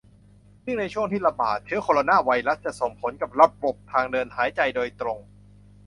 [0.65, 5.17] ยิ่งในช่วงที่ ระบาด เชื้อโคโรนาไวรัสจะส่งผลกับระบบทางเดินหายใจโดยตรง